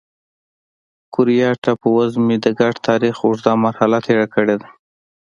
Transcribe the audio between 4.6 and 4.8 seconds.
ده.